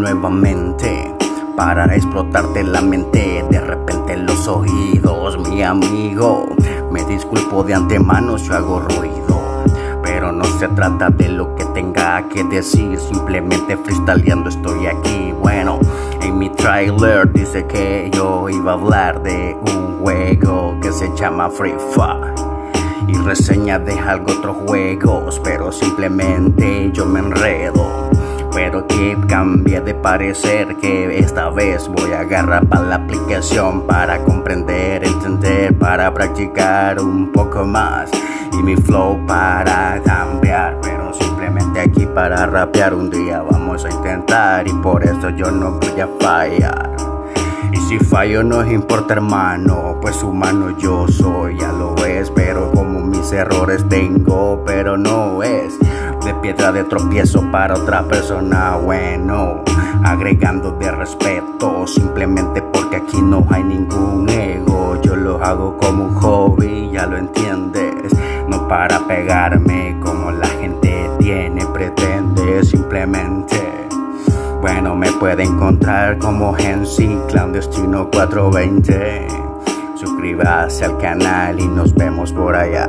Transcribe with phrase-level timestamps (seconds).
[0.00, 1.14] nuevamente
[1.56, 3.44] para explotarte la mente.
[3.50, 6.48] De repente los oídos, mi amigo.
[6.90, 9.64] Me disculpo de antemano si hago ruido.
[10.02, 15.32] Pero no se trata de lo que tenga que decir, simplemente freestyleando estoy aquí.
[15.40, 15.78] Bueno,
[16.22, 21.50] en mi trailer dice que yo iba a hablar de un juego que se llama
[21.50, 22.34] Free Fire
[23.06, 28.09] y reseña de algo otros juegos, pero simplemente yo me enredo.
[28.52, 34.22] Pero que cambie de parecer que esta vez voy a agarrar para la aplicación para
[34.24, 38.10] comprender, entender, para practicar un poco más
[38.52, 44.66] y mi flow para cambiar, pero simplemente aquí para rapear un día vamos a intentar
[44.66, 46.96] y por eso yo no voy a fallar.
[47.72, 53.00] Y si fallo no importa hermano, pues humano yo soy, ya lo ves, pero como
[53.00, 55.78] mis errores tengo, pero no es
[56.30, 59.64] de piedra de tropiezo para otra persona, bueno,
[60.04, 66.14] agregando de respeto, simplemente porque aquí no hay ningún ego, yo lo hago como un
[66.14, 68.12] hobby, ya lo entiendes,
[68.46, 73.88] no para pegarme como la gente tiene, pretende simplemente.
[74.60, 79.26] Bueno, me puede encontrar como Gensi Clandestino 420.
[79.96, 82.86] Suscríbase al canal y nos vemos por allá.